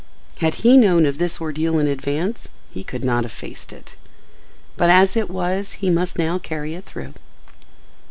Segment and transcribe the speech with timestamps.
[0.37, 3.97] Had he known of this ordeal in advance he could not have faced it,
[4.75, 7.13] but as it was he must now carry it through.